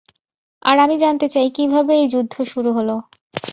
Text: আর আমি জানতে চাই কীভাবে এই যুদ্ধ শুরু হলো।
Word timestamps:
আর 0.65 0.77
আমি 0.79 0.95
জানতে 0.97 1.27
চাই 1.29 1.47
কীভাবে 1.49 1.93
এই 1.95 2.07
যুদ্ধ 2.07 2.35
শুরু 2.43 2.69
হলো। 2.73 2.95